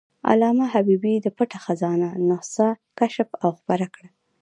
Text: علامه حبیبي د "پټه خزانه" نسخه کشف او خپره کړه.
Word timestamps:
علامه 0.29 0.65
حبیبي 0.73 1.13
د 1.21 1.27
"پټه 1.37 1.57
خزانه" 1.65 2.09
نسخه 2.29 2.69
کشف 2.99 3.29
او 3.43 3.49
خپره 3.59 3.85
کړه. 3.95 4.09